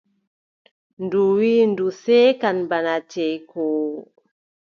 [1.03, 3.99] Ndu wiʼi ndu seekan bana ceekoowo.